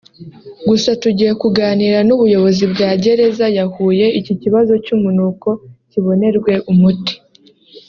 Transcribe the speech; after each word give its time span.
Gusa 0.69 0.89
tugiye 1.01 1.31
kuganira 1.41 1.97
n’ubuyobozi 2.07 2.63
bwa 2.71 2.89
Gereza 3.03 3.45
ya 3.57 3.65
Huye 3.73 4.07
iki 4.19 4.33
kibazo 4.41 4.73
cy’umunuko 4.83 5.47
kibonerwe 5.91 6.53
umuti” 6.71 7.13